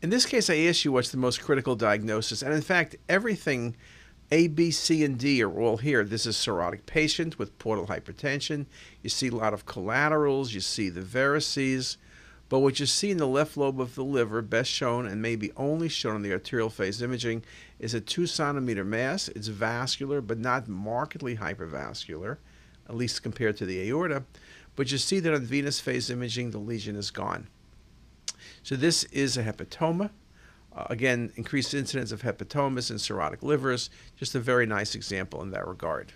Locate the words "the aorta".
23.66-24.22